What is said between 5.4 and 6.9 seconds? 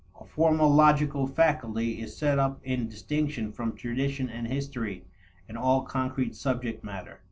and all concrete subject